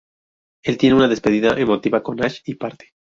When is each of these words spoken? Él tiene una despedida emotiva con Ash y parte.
Él 0.63 0.79
tiene 0.79 0.95
una 0.95 1.07
despedida 1.07 1.59
emotiva 1.59 2.01
con 2.01 2.25
Ash 2.25 2.39
y 2.45 2.55
parte. 2.55 2.95